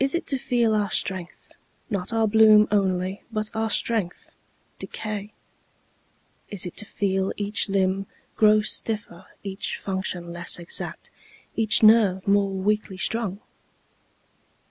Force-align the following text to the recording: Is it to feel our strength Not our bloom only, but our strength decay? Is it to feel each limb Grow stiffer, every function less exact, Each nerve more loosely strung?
Is 0.00 0.14
it 0.14 0.26
to 0.28 0.38
feel 0.38 0.74
our 0.74 0.90
strength 0.90 1.52
Not 1.90 2.14
our 2.14 2.26
bloom 2.26 2.66
only, 2.70 3.24
but 3.30 3.50
our 3.54 3.68
strength 3.68 4.30
decay? 4.78 5.34
Is 6.48 6.64
it 6.64 6.78
to 6.78 6.86
feel 6.86 7.30
each 7.36 7.68
limb 7.68 8.06
Grow 8.36 8.62
stiffer, 8.62 9.26
every 9.40 9.56
function 9.58 10.32
less 10.32 10.58
exact, 10.58 11.10
Each 11.56 11.82
nerve 11.82 12.26
more 12.26 12.48
loosely 12.52 12.96
strung? 12.96 13.42